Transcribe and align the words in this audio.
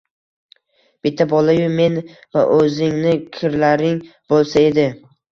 Bitta 1.07 1.25
bola-yu, 1.33 1.67
men 1.79 1.99
va 2.37 2.45
oʻzingni 2.55 3.11
kirlaring 3.35 3.99
boʻlsa 4.33 4.65
edi. 4.71 4.87